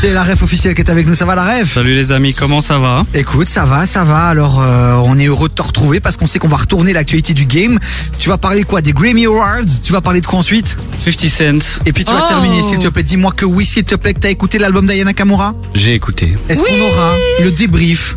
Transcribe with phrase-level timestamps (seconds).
[0.00, 1.14] C'est la ref officielle qui est avec nous.
[1.14, 4.28] Ça va la ref Salut les amis, comment ça va Écoute, ça va, ça va.
[4.28, 7.34] Alors, euh, on est heureux de te retrouver parce qu'on sait qu'on va retourner l'actualité
[7.34, 7.78] du game.
[8.18, 11.82] Tu vas parler quoi Des Grammy Awards Tu vas parler de quoi ensuite 50 Cent,
[11.84, 12.28] Et puis tu vas Oh.
[12.28, 13.02] terminer, s'il te plaît.
[13.02, 15.52] Dis-moi que oui, s'il te plaît, que t'as écouté l'album d'Ayana Kamura.
[15.74, 16.34] j'ai écouté.
[16.48, 18.16] Est-ce qu'on aura le débrief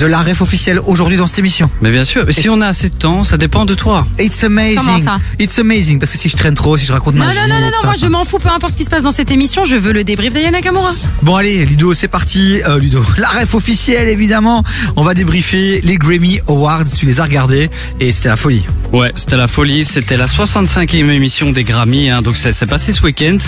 [0.00, 2.88] de la ref officielle aujourd'hui dans cette émission Mais bien sûr, si on a assez
[2.88, 4.06] de temps, ça dépend de toi.
[4.18, 4.78] It's amazing.
[4.78, 5.98] Comment ça It's amazing.
[5.98, 7.60] Parce que si je traîne trop, si je raconte Non, ma non, vie, non, non,
[7.60, 7.80] non, etc.
[7.84, 9.92] moi je m'en fous, peu importe ce qui se passe dans cette émission, je veux
[9.92, 10.92] le débrief d'Ayana Kamura.
[11.22, 12.62] Bon allez, Ludo, c'est parti.
[12.66, 14.64] Euh, Ludo, la ref officielle évidemment.
[14.96, 16.84] On va débriefer les Grammy Awards.
[16.98, 17.68] Tu les as regardés
[18.00, 18.64] et c'était la folie.
[18.92, 22.92] Ouais, c'était la folie, c'était la 65e émission des Grammy, hein, donc ça s'est passé
[22.92, 23.38] ce week-end.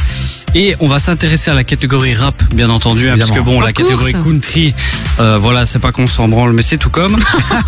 [0.54, 3.72] Et on va s'intéresser à la catégorie rap, bien entendu, hein, parce que bon, la
[3.72, 4.74] catégorie country,
[5.18, 7.18] euh, voilà, c'est pas qu'on s'en branle, mais c'est tout comme.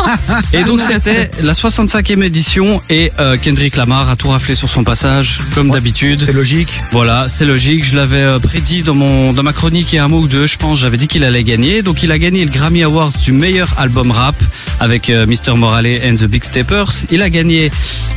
[0.53, 4.83] et donc c'était la 65e édition et euh, Kendrick Lamar a tout raflé sur son
[4.83, 6.21] passage, comme d'habitude.
[6.23, 6.69] C'est logique.
[6.91, 7.83] Voilà, c'est logique.
[7.83, 10.27] Je l'avais euh, prédit dans mon dans ma chronique il y a un mois ou
[10.27, 10.79] deux, je pense.
[10.79, 11.81] J'avais dit qu'il allait gagner.
[11.81, 14.35] Donc il a gagné le Grammy Awards du meilleur album rap
[14.79, 16.91] avec euh, Mr Morale and the Big Steppers.
[17.09, 17.64] Il a gagné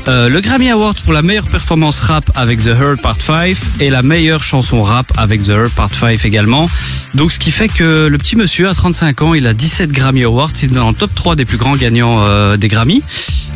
[0.07, 3.91] euh, le Grammy Award pour la meilleure performance rap avec The Hurt Part 5 et
[3.91, 6.69] la meilleure chanson rap avec The Hurt Part 5 également.
[7.15, 10.25] Donc ce qui fait que le petit monsieur à 35 ans, il a 17 Grammy
[10.25, 10.53] Awards.
[10.63, 13.03] Il est dans le top 3 des plus grands gagnants euh, des Grammy.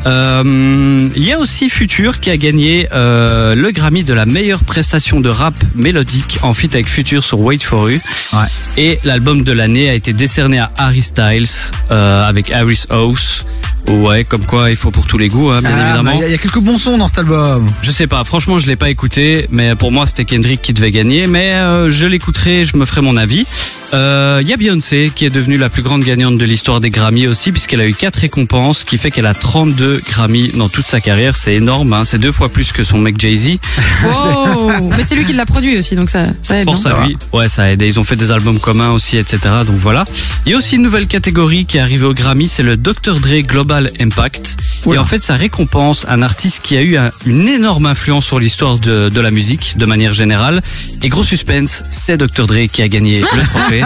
[0.07, 4.65] Euh, il y a aussi Future qui a gagné euh, le Grammy de la meilleure
[4.65, 8.01] prestation de rap mélodique en feat avec Future sur Wait For You.
[8.33, 8.39] Ouais.
[8.77, 11.47] Et l'album de l'année a été décerné à Harry Styles
[11.91, 13.45] euh, avec Harris House.
[13.89, 16.13] Ouais, comme quoi il faut pour tous les goûts, hein, bien Ah, évidemment.
[16.15, 17.71] Il y, a- il y a quelques bons sons dans cet album.
[17.83, 20.91] Je sais pas, franchement je l'ai pas écouté, mais pour moi c'était Kendrick qui devait
[20.91, 23.45] gagner, mais euh, je l'écouterai, je me ferai mon avis.
[23.93, 26.89] Euh, Il y a Beyoncé qui est devenue la plus grande gagnante de l'histoire des
[26.91, 30.69] Grammy aussi, puisqu'elle a eu quatre récompenses, ce qui fait qu'elle a 32 Grammy dans
[30.71, 33.59] toute sa carrière, c'est énorme, hein, c'est deux fois plus que son mec Jay-Z.
[34.05, 36.65] Oh Mais c'est lui qui l'a produit aussi, donc ça, ça aide.
[36.65, 37.17] Force non à lui.
[37.33, 37.83] Ouais, ça aide.
[37.83, 39.39] Et Ils ont fait des albums communs aussi, etc.
[39.67, 40.05] Donc voilà.
[40.47, 43.21] Il y a aussi une nouvelle catégorie qui est arrivée au Grammy, c'est le Dr.
[43.21, 44.82] Dre Global Impact.
[44.87, 44.97] Oula.
[44.97, 48.39] Et en fait, ça récompense un artiste qui a eu un- une énorme influence sur
[48.41, 50.63] l'histoire de, de la musique, de manière générale.
[51.03, 52.47] Et gros suspense, c'est Dr.
[52.47, 53.83] Dre qui a gagné le trophée.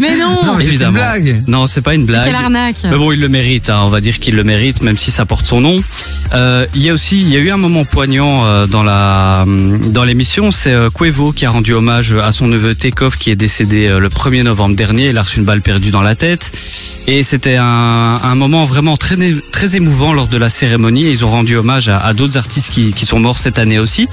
[0.00, 0.92] Mais non, Non, mais c'est une évidemment.
[0.98, 1.44] blague.
[1.46, 2.26] non, c'est pas une blague.
[2.26, 4.96] Quelle arnaque Mais bon, il le mérite, hein, on va dire qu'il le mérite, même
[4.96, 5.82] si ça porte son nom.
[6.34, 9.44] Euh, il y a aussi, il y a eu un moment poignant euh, dans la
[9.46, 13.36] dans l'émission, c'est euh, Quavo qui a rendu hommage à son neveu Tekov qui est
[13.36, 15.08] décédé euh, le 1er novembre dernier.
[15.10, 16.50] Il a reçu une balle perdue dans la tête.
[17.06, 19.16] Et c'était un, un moment vraiment très
[19.52, 21.04] très émouvant lors de la cérémonie.
[21.04, 24.08] Ils ont rendu hommage à, à d'autres artistes qui, qui sont morts cette année aussi.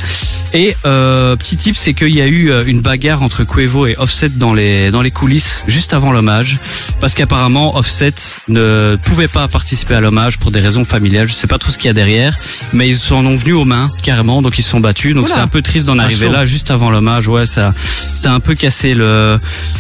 [0.53, 3.95] Et euh, petit tip, c'est qu'il y a eu euh, une bagarre entre Quavo et
[3.97, 6.59] Offset dans les dans les coulisses juste avant l'hommage,
[6.99, 8.13] parce qu'apparemment Offset
[8.47, 11.27] ne pouvait pas participer à l'hommage pour des raisons familiales.
[11.27, 12.37] Je sais pas trop ce qu'il y a derrière,
[12.71, 15.15] mais ils s'en ont venus aux mains carrément, donc ils se sont battus.
[15.15, 16.31] Donc c'est un peu triste d'en arriver chaud.
[16.31, 17.27] là juste avant l'hommage.
[17.27, 17.73] Ouais, ça
[18.13, 19.39] ça a un peu cassé le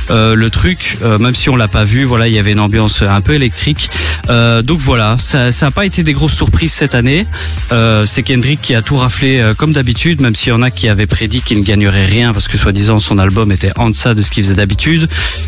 [0.09, 2.03] euh, le truc, euh, même si on l'a pas vu.
[2.03, 3.91] Voilà, il y avait une ambiance un peu électrique.
[4.29, 7.27] Euh, donc voilà, ça ça a pas été des grosses surprises cette année.
[7.71, 10.71] Euh, c'est Kendrick qui a tout raflé euh, comme d'habitude, même s'il y en a
[10.71, 14.15] qui avaient prédit qu'il ne gagnerait rien parce que soi-disant son album était en deçà
[14.15, 15.07] de ce qu'il faisait d'habitude.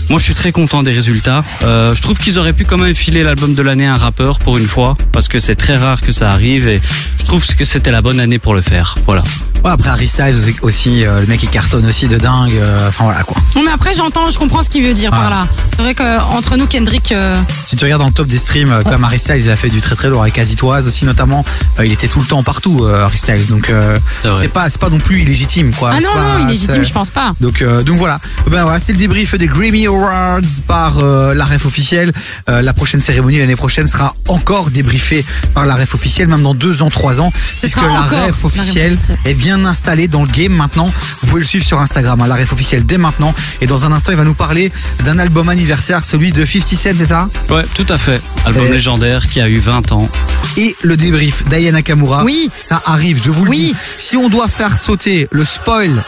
[0.09, 1.43] Moi, je suis très content des résultats.
[1.63, 4.37] Euh, je trouve qu'ils auraient pu quand même filer l'album de l'année à un rappeur
[4.37, 6.79] pour une fois parce que c'est très rare que ça arrive et
[7.17, 8.93] je trouve que c'était la bonne année pour le faire.
[9.05, 9.23] Voilà.
[9.63, 12.51] Ouais, après Harry Styles aussi, euh, le mec il cartonne aussi de dingue.
[12.53, 13.37] euh, Enfin voilà quoi.
[13.55, 15.17] Non mais après j'entends, je comprends ce qu'il veut dire Ah.
[15.17, 15.47] par là.
[15.75, 18.83] C'est vrai qu'entre nous, Kendrick, euh, Si tu regardes dans le top des streams, euh,
[18.83, 21.43] comme Harry Styles, il a fait du très très lourd avec Azitoise aussi notamment.
[21.79, 23.47] Euh, il était tout le temps partout, euh, Harry Styles.
[23.47, 23.97] Donc euh,
[24.39, 25.91] C'est pas c'est pas non plus illégitime quoi.
[25.93, 27.33] ah non, pas- non, illégitime, je pense pas.
[27.41, 28.19] Donc, euh, donc voilà.
[28.49, 32.11] Ben voilà, c'est le débrief des Grammy Awards par euh, la ref officielle.
[32.49, 36.53] Euh, la prochaine cérémonie l'année prochaine sera encore débriefée par la ref officielle, même dans
[36.53, 39.17] deux ans, trois ans, Ce puisque sera la ref officielle officielle.
[39.25, 40.91] est bien installée dans le game maintenant.
[41.21, 43.33] Vous pouvez le suivre sur Instagram, hein, la ref officielle dès maintenant.
[43.61, 44.71] Et dans un instant, il va nous parler
[45.03, 47.29] d'un album anniversaire, celui de 50 Cent, c'est ça?
[47.49, 48.21] Ouais, tout à fait.
[48.45, 50.09] Album Et- légendaire qui a eu 20 ans.
[50.57, 52.23] Et le débrief d'Ayana Nakamura.
[52.23, 52.49] Oui.
[52.55, 53.73] Ça arrive, je vous le Oui.
[53.73, 53.75] dis.
[53.97, 56.03] Si on doit faire sauter le spoil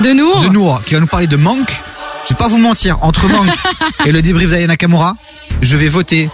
[0.00, 1.82] De nous de Nour qui va nous parler de Monk.
[2.24, 3.48] Je vais pas vous mentir, entre Monk
[4.06, 5.16] et le débrief d'Aya Nakamura,
[5.60, 6.30] je vais voter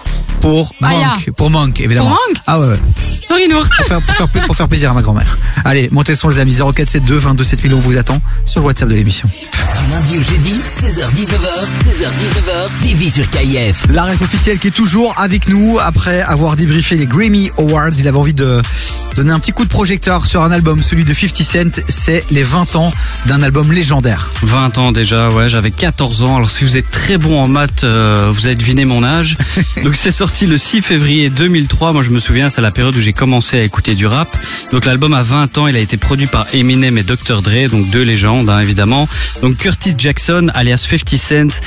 [0.49, 0.73] pour.
[0.81, 1.31] Monk.
[1.37, 2.09] Pour Monk, évidemment.
[2.09, 2.81] Pour Monk Ah ouais, ouais.
[3.23, 3.67] Sorry Nour.
[3.77, 5.37] Pour faire, pour, faire, pour faire plaisir à ma grand-mère.
[5.65, 6.57] Allez, montez le son les amis.
[6.57, 9.29] 0472 22 7000, on vous attend sur le WhatsApp de l'émission.
[9.29, 13.87] Du lundi au jeudi, 16h-19h, 16h-19h, TV sur KIF.
[13.91, 17.91] La ref officielle qui est toujours avec nous après avoir débriefé les Grammy Awards.
[17.99, 18.63] Il avait envie de
[19.15, 21.83] donner un petit coup de projecteur sur un album, celui de 50 Cent.
[21.89, 22.93] C'est les 20 ans
[23.27, 24.31] d'un album légendaire.
[24.43, 26.37] 20 ans déjà, ouais, j'avais 14 ans.
[26.37, 29.37] Alors si vous êtes très bon en maths, euh, vous avez deviné mon âge.
[29.85, 31.93] Donc c'est sorti le 6 février 2003.
[31.93, 34.29] Moi je me souviens, c'est la période où j'ai commencé à écouter du rap.
[34.73, 37.91] Donc l'album a 20 ans, il a été produit par Eminem et Dr Dre, donc
[37.91, 39.09] deux légendes hein, évidemment.
[39.43, 41.61] Donc Curtis Jackson, alias 50 Cent.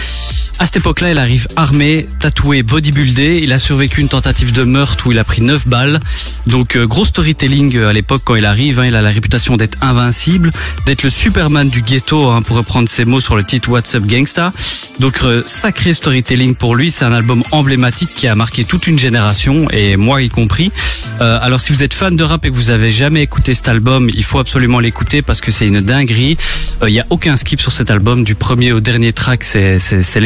[0.60, 3.40] À cette époque-là, il arrive armé, tatoué, bodybuildé.
[3.42, 6.00] Il a survécu une tentative de meurtre où il a pris 9 balles.
[6.46, 8.80] Donc euh, gros storytelling euh, à l'époque quand il arrive.
[8.80, 8.86] hein.
[8.86, 10.52] il a la réputation d'être invincible,
[10.86, 14.06] d'être le Superman du ghetto, hein, pour reprendre ses mots sur le titre What's Up
[14.06, 14.54] Gangsta.
[15.00, 16.92] Donc euh, sacré storytelling pour lui.
[16.92, 20.72] C'est un album emblématique qui a marqué toute une génération et moi y compris.
[21.20, 24.10] Alors si vous êtes fan de rap et que vous avez jamais écouté cet album,
[24.12, 26.36] il faut absolument l'écouter parce que c'est une dinguerie.
[26.84, 30.20] Il y a aucun skip sur cet album, du premier au dernier track, c'est c'est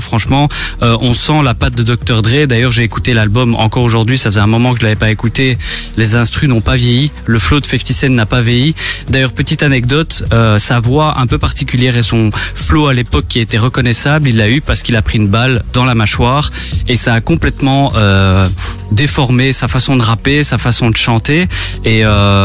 [0.00, 0.48] Franchement,
[0.82, 2.46] Euh, on sent la patte de Dr Dre.
[2.46, 4.18] D'ailleurs, j'ai écouté l'album encore aujourd'hui.
[4.18, 5.56] Ça faisait un moment que je l'avais pas écouté.
[5.96, 7.12] Les instrus n'ont pas vieilli.
[7.26, 8.74] Le flow de 50 Cent n'a pas vieilli.
[9.08, 13.38] D'ailleurs, petite anecdote, euh, sa voix un peu particulière et son flow à l'époque qui
[13.38, 16.50] était reconnaissable, il l'a eu parce qu'il a pris une balle dans la mâchoire
[16.88, 18.44] et ça a complètement euh,
[18.90, 21.46] déformé sa façon de rapper, sa façon de chanter.
[21.84, 22.02] Et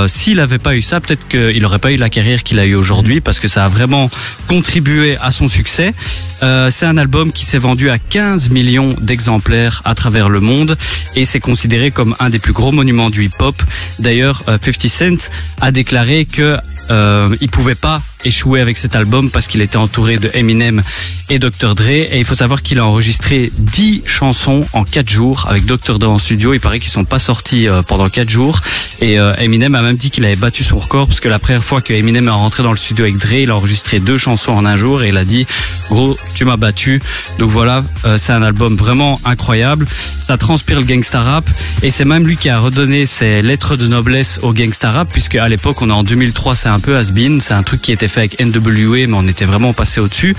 [0.07, 2.75] s'il avait pas eu ça, peut-être qu'il aurait pas eu la carrière qu'il a eu
[2.75, 4.09] aujourd'hui parce que ça a vraiment
[4.47, 5.93] contribué à son succès.
[6.41, 10.77] C'est un album qui s'est vendu à 15 millions d'exemplaires à travers le monde
[11.15, 13.55] et c'est considéré comme un des plus gros monuments du hip-hop.
[13.97, 15.29] D'ailleurs, euh, 50 Cent
[15.59, 16.57] a déclaré que
[16.91, 20.83] euh, il pouvait pas échouer avec cet album parce qu'il était entouré de Eminem
[21.29, 25.45] et Dr Dre et il faut savoir qu'il a enregistré 10 chansons en 4 jours
[25.49, 26.53] avec Dr Dre en studio.
[26.53, 28.61] Il paraît qu'ils sont pas sortis euh, pendant 4 jours
[29.01, 31.63] et euh, Eminem a même dit qu'il avait battu son record parce que la première
[31.63, 34.53] fois que Eminem est rentré dans le studio avec Dre, il a enregistré deux chansons
[34.53, 35.45] en un jour et il a dit
[35.89, 37.01] gros tu m'as battu.
[37.39, 39.85] Donc voilà, euh, c'est un album vraiment incroyable.
[40.19, 41.49] Ça transpire le gangsta rap
[41.83, 45.35] et c'est même lui qui a redonné ses lettres de noblesse au gangsta rap puisque
[45.35, 48.06] à l'époque on est en 2003, c'est un peu has-been, c'est un truc qui était
[48.07, 50.35] fait avec NWA mais on était vraiment passé au-dessus.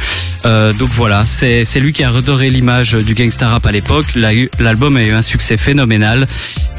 [0.46, 4.06] Euh, donc voilà, c'est c'est lui qui a redoré l'image du gangsta rap à l'époque.
[4.14, 6.26] L'album a eu un succès phénoménal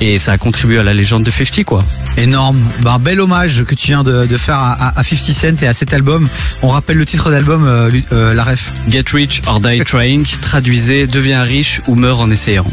[0.01, 1.83] et ça a contribué à la légende de 50 quoi.
[2.17, 2.59] Énorme.
[2.81, 5.67] Bah, bel hommage que tu viens de, de faire à, à- à 50 Cent et
[5.67, 6.27] à cet album.
[6.61, 8.73] On rappelle le titre d'album, euh, euh, la ref.
[8.89, 12.65] Get rich or die trying, traduisez, deviens riche ou meurs en essayant.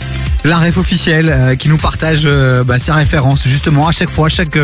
[0.44, 2.28] La ref officielle qui nous partage
[2.64, 4.56] bah, ses références justement à chaque fois, chaque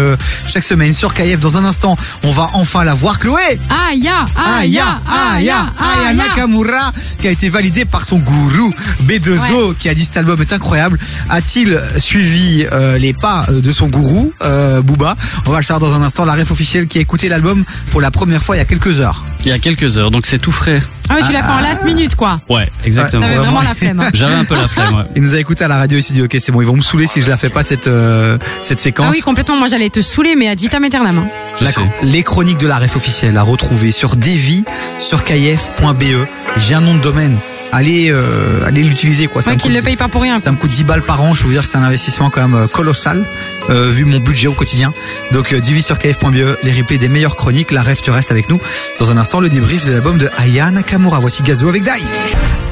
[0.47, 1.41] chaque semaine sur KF.
[1.41, 3.42] Dans un instant, on va enfin la voir Chloé.
[3.71, 5.01] Aya, Aya,
[5.35, 8.73] Aya, Aya Nakamura, qui a été validé par son gourou
[9.05, 10.99] B2O, qui a dit cet album est incroyable.
[11.29, 15.17] A-t-il suivi euh, les pas euh, de son gourou, euh, Booba?
[15.47, 16.25] On va le savoir dans un instant.
[16.25, 19.01] La ref officielle qui a écouté l'album pour la première fois il y a quelques
[19.01, 19.25] heures.
[19.45, 20.81] Il y a quelques heures, donc c'est tout frais.
[21.09, 22.39] Ah oui, tu l'as fait en last minute, quoi.
[22.49, 23.23] Ouais, exactement.
[23.23, 23.61] T'avais vraiment.
[23.61, 24.01] la flemme.
[24.01, 24.07] hein.
[24.15, 25.05] J'avais un peu la flemme, ouais.
[25.17, 26.77] Il nous a écouté à la radio et s'est dit ok c'est bon ils vont
[26.77, 29.07] me saouler si je la fais pas cette euh, cette séquence.
[29.09, 29.57] Ah oui, complètement.
[29.57, 31.19] Moi, j'allais te saouler, mais ad vitam aeternam.
[31.19, 31.27] hein.
[31.59, 31.81] Je La- sais.
[32.03, 34.65] les chroniques de la ref officielle à retrouver sur devi
[34.99, 36.27] sur kf.be.
[36.57, 37.37] J'ai un nom de domaine.
[37.75, 39.41] Allez, euh, allez l'utiliser quoi.
[39.41, 40.37] Ça Ouais, me coûte- le paye pas pour rien.
[40.37, 42.43] Ça me coûte 10 balles par an, je vous dire que c'est un investissement quand
[42.47, 43.25] même euh, colossal,
[43.71, 44.93] euh, vu mon budget au quotidien.
[45.33, 48.49] Donc euh, divis sur kf.be, les replays des meilleures chroniques, la ref tu restes avec
[48.49, 48.61] nous.
[48.99, 51.21] Dans un instant, le débrief de l'album de Aya Nakamura.
[51.21, 51.91] Voici Gazo avec Dai.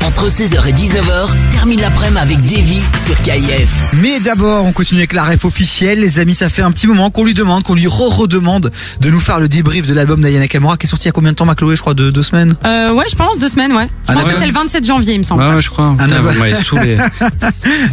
[0.06, 3.68] Entre 16h et 19h, termine l'après-midi avec Davy sur KIF.
[4.02, 6.00] Mais d'abord, on continue avec la ref officielle.
[6.00, 9.20] Les amis, ça fait un petit moment qu'on lui demande, qu'on lui re-redemande de nous
[9.20, 11.36] faire le débrief de l'album d'Aya Nakamura qui est sorti il y a combien de
[11.36, 12.56] temps, ma Chloé Je crois de deux semaines?
[12.64, 13.86] Euh, ouais, je pense, deux semaines, ouais.
[14.08, 15.44] Je Un pense que c'est le 27 janvier, il me semble.
[15.44, 15.90] Ouais, ouais, je crois.
[15.96, 16.32] Putain, album.
[16.32, 16.96] vous m'avez saoulé.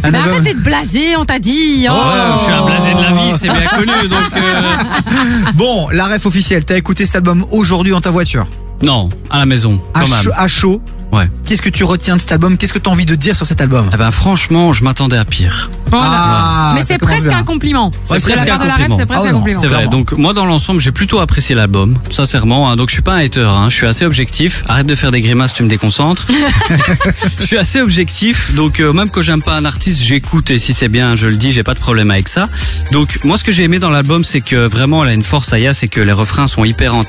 [0.02, 1.86] Mais album- arrête d'être blasé, on t'a dit.
[1.88, 1.92] Oh.
[1.92, 1.98] Ouais,
[2.38, 4.36] je suis un blasé de la vie, c'est bien connu, donc.
[4.36, 8.46] euh, Bon, la ref officielle, t'as écouté cet album aujourd'hui dans ta voiture?
[8.82, 10.22] Non, à la maison, à quand même.
[10.22, 10.82] chaud, à chaud?
[11.12, 11.28] Ouais.
[11.46, 12.58] Qu'est-ce que tu retiens de cet album?
[12.58, 13.88] Qu'est-ce que tu as envie de dire sur cet album?
[13.94, 15.70] Eh ben, franchement, je m'attendais à pire.
[15.90, 16.04] Voilà.
[16.06, 17.38] Ah, Mais ça c'est commence presque bien.
[17.38, 17.90] un compliment.
[18.04, 18.98] C'est de la presque part un de la ref, compliment.
[18.98, 19.60] c'est presque Ah ouais, un non, compliment.
[19.62, 19.88] C'est vrai.
[19.88, 22.70] Donc moi dans l'ensemble j'ai plutôt apprécié l'album, sincèrement.
[22.70, 22.76] hein.
[22.76, 23.70] donc je suis pas un hater, hein.
[23.70, 24.64] je suis assez objectif.
[24.68, 26.26] Arrête de faire des grimaces, tu me déconcentres.
[27.40, 28.54] je suis assez objectif.
[28.54, 31.38] Donc euh, même quand j'aime pas un artiste, j'écoute et si c'est bien, je le
[31.38, 32.50] dis, j'ai pas de problème avec ça.
[32.92, 35.54] Donc moi ce que j'ai aimé dans l'album, c'est que vraiment elle a une force
[35.54, 37.04] Aya, c'est que les refrains sont hyper en-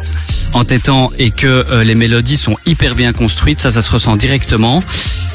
[0.54, 3.60] entêtants et que euh, les mélodies sont hyper bien construites.
[3.60, 4.84] Ça, ça se ressent directement.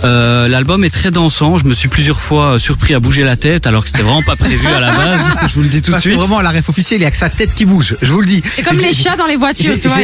[0.05, 1.57] Euh, L'album est très dansant.
[1.59, 4.23] Je me suis plusieurs fois euh, surpris à bouger la tête alors que c'était vraiment
[4.23, 5.21] pas prévu à la base.
[5.49, 6.15] Je vous le dis tout de suite.
[6.17, 7.97] vraiment, la ref officielle, il y a que sa tête qui bouge.
[8.03, 8.43] Je vous le dis.
[8.45, 9.99] C'est comme les chats dans les voitures, J'ai tu vois.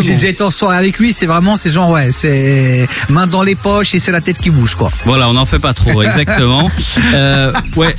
[0.00, 3.42] j'ai- déjà été en soirée avec lui, c'est vraiment, c'est genre, ouais, c'est main dans
[3.42, 4.90] les poches et c'est la tête qui bouge, quoi.
[5.04, 6.70] Voilà, on n'en fait pas trop, exactement.
[7.14, 7.94] Euh, ouais,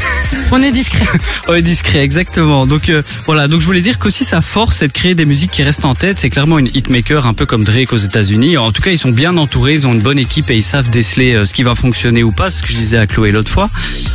[0.50, 1.04] On est discret.
[1.48, 2.66] ouais, discret, exactement.
[2.66, 5.50] Donc euh, voilà, donc je voulais dire qu'aussi sa force, c'est de créer des musiques
[5.50, 6.18] qui restent en tête.
[6.18, 8.56] C'est clairement une hitmaker, un peu comme Drake aux États-Unis.
[8.56, 10.88] En tout cas, ils sont bien entourés, ils ont une bonne équipe et ils savent
[10.96, 13.50] déceler euh, ce qui va fonctionner ou pas, ce que je disais à Chloé l'autre
[13.50, 13.68] fois.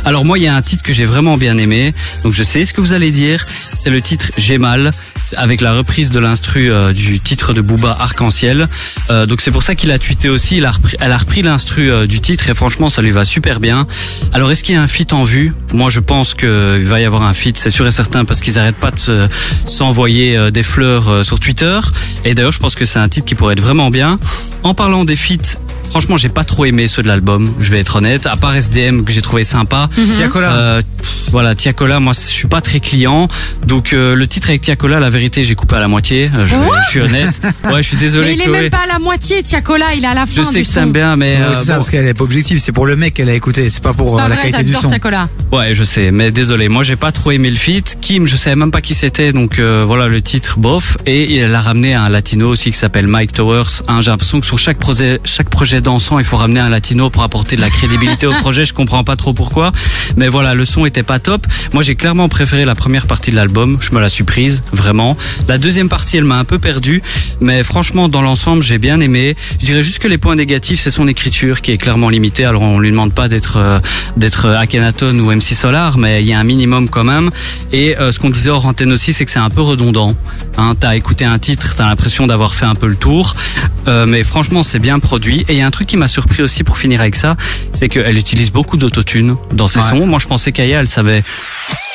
[0.04, 2.64] Alors moi, il y a un titre que j'ai vraiment bien aimé, donc je sais
[2.64, 3.46] ce que vous allez dire.
[3.72, 4.90] C'est le titre J'ai mal,
[5.36, 8.68] avec la reprise de l'instru euh, du titre de Booba Arc-en-Ciel.
[9.10, 10.56] Euh, donc c'est pour ça qu'il a tweeté aussi.
[10.56, 13.60] Il a repris, elle a repris l'instru du titre et franchement, ça lui va super
[13.60, 13.86] bien.
[14.32, 15.54] Alors est-ce qu'il y a un feat en vue?
[15.72, 16.48] Moi, je pense qu'il
[16.88, 19.28] va y avoir un feat, c'est sûr et certain, parce qu'ils arrêtent pas de se-
[19.66, 21.78] s'envoyer des fleurs sur Twitter.
[22.24, 24.18] Et d'ailleurs, je pense que c'est un titre qui pourrait être vraiment bien.
[24.64, 25.58] En parlant des feats,
[25.92, 27.52] franchement, j'ai pas trop aimé ceux de l'album.
[27.60, 28.26] Je vais être honnête.
[28.26, 29.90] À part SDM que j'ai trouvé sympa.
[30.54, 33.28] Euh, pff, voilà, Tiakola, moi je suis pas très client.
[33.66, 36.30] Donc euh, le titre avec Tiakola, la vérité, j'ai coupé à la moitié.
[36.34, 37.40] Euh, je, je suis honnête.
[37.64, 38.60] Ouais, je suis désolé Mais il est Chloé.
[38.62, 40.68] même pas à la moitié, Tiakola, il est à la fin je sais du que
[40.68, 40.74] son.
[40.74, 41.78] t'aimes bien, mais Ouais, euh, c'est ça, bon.
[41.78, 44.10] parce qu'elle est pas objective, c'est pour le mec qu'elle a écouté, c'est pas pour
[44.10, 44.88] C'est euh, pas la vrai, qualité du son.
[44.88, 45.28] Tiakola.
[45.52, 47.98] ouais, je sais, mais désolé, moi j'ai pas trop aimé le feat.
[48.00, 50.96] Kim, je savais même pas qui c'était, donc euh, voilà le titre, bof.
[51.06, 53.82] Et elle a ramené un latino aussi qui s'appelle Mike Towers.
[53.88, 57.10] Hein, j'ai l'impression que sur chaque projet, chaque projet dansant, il faut ramener un latino
[57.10, 58.64] pour apporter de la crédibilité au projet.
[58.64, 59.72] Je comprends pas trop pourquoi,
[60.16, 61.46] mais voilà, le son était pas top.
[61.72, 63.76] Moi, j'ai clairement préféré la première partie de l'album.
[63.80, 65.16] Je me la suis prise, vraiment.
[65.48, 67.02] La deuxième partie, elle m'a un peu perdu,
[67.40, 69.36] mais franchement, dans l'ensemble, j'ai bien aimé.
[69.60, 72.44] Je dirais juste que les points négatifs, c'est son écriture qui est clairement limitée.
[72.44, 73.78] Alors, on lui demande pas d'être euh,
[74.16, 77.30] d'être Akhenaton ou MC Solar, mais il y a un minimum quand même.
[77.72, 80.14] Et euh, ce qu'on disait hors antenne aussi, c'est que c'est un peu redondant.
[80.58, 83.34] Hein, t'as écouté un titre, t'as l'impression d'avoir fait un peu le tour,
[83.88, 85.40] Euh, mais franchement, c'est bien produit.
[85.48, 87.36] Et il y a un truc qui m'a surpris aussi pour finir avec ça,
[87.72, 89.84] c'est qu'elle utilise beaucoup d'autotune dans ses Ouais.
[89.90, 90.06] sons.
[90.06, 91.01] Moi, je pensais qu'Aya, elle savait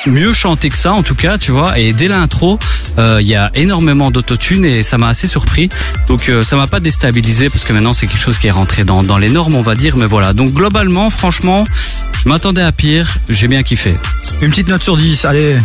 [0.06, 1.78] mieux chanter que ça, en tout cas, tu vois.
[1.80, 2.60] Et dès l'intro,
[2.98, 5.70] euh, il y a énormément d'autotune et ça m'a assez surpris.
[6.08, 8.84] Donc, euh, ça m'a pas déstabilisé parce que maintenant, c'est quelque chose qui est rentré
[8.84, 9.98] dans, dans les normes, on va dire.
[9.98, 10.34] Mais voilà.
[10.34, 11.66] Donc, globalement, franchement,
[12.24, 13.18] je m'attendais à pire.
[13.30, 13.98] J'ai bien kiffé.
[14.42, 15.56] Une petite note sur 10, allez.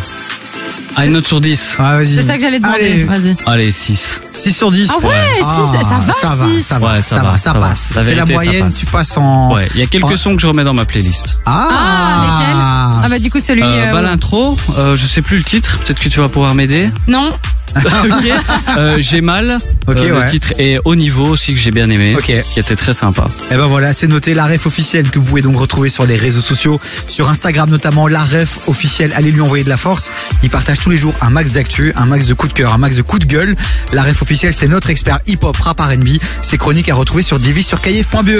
[0.94, 1.76] Ah, une note sur 10.
[1.78, 2.14] Ah, vas-y.
[2.16, 2.78] C'est ça que j'allais demander.
[2.80, 3.36] Allez, Vas-y.
[3.46, 4.20] Allez, 6.
[4.34, 4.90] 6 sur 10.
[4.92, 5.08] Ah ouais,
[5.38, 6.62] six, Ah, ça va, ça va, six.
[6.62, 7.92] ça va, Ouais, ça ça va, ça passe.
[7.94, 8.74] La C'est la vérité, ça moyenne, passe.
[8.78, 9.54] tu passes en.
[9.54, 10.16] Ouais, il y a quelques Oh.
[10.16, 11.40] sons que je remets dans ma playlist.
[11.46, 12.56] Ah, Ah, lesquels
[13.04, 13.62] Ah bah du coup celui...
[13.62, 16.54] Euh, euh, bah, l'intro, euh, je sais plus le titre, peut-être que tu vas pouvoir
[16.54, 16.90] m'aider.
[17.08, 17.32] non,
[18.04, 18.32] ok.
[18.76, 19.58] Euh, j'ai mal.
[19.86, 20.24] Ok, Euh, ouais.
[20.24, 22.32] Le titre est au niveau aussi que j'ai bien aimé, Ok.
[22.52, 23.28] qui était très sympa.
[23.50, 26.16] Et ben voilà, c'est noté la ref officielle que vous pouvez donc retrouver sur les
[26.16, 29.12] réseaux sociaux, sur Instagram notamment, la ref officielle.
[29.16, 30.10] Allez lui envoyer de la force.
[30.42, 32.78] Il partage tous les jours un max d'actu, un max de coups de cœur, un
[32.78, 33.56] max de coups de gueule.
[33.92, 36.18] La ref officielle, c'est notre expert hip-hop, rap R&B.
[36.42, 37.80] Ses chroniques à retrouver sur divis sur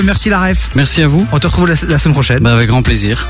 [0.04, 0.70] Merci la ref.
[0.74, 1.26] Merci à vous.
[1.32, 2.38] On te retrouve la, la semaine prochaine.
[2.40, 3.28] Bah, avec grand plaisir.